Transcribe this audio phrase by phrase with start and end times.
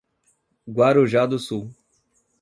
[0.67, 1.69] Guarujá do Sul